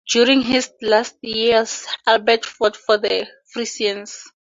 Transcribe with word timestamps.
During 0.09 0.41
his 0.41 0.71
last 0.81 1.15
years, 1.21 1.85
Albert 2.07 2.43
fought 2.47 2.73
the 2.87 3.27
Frisians. 3.53 4.31